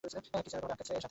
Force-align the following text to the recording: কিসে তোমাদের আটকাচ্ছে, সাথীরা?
কিসে 0.03 0.17
তোমাদের 0.25 0.57
আটকাচ্ছে, 0.57 0.75
সাথীরা? 0.93 0.99